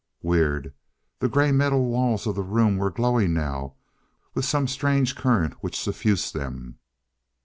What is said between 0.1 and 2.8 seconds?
Weird. The grey metal walls of the room